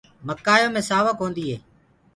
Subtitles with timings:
[0.27, 1.57] مڪآيو مي سآوڪ ئي هوندي هي